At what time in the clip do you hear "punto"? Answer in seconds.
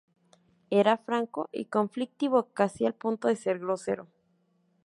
2.95-3.27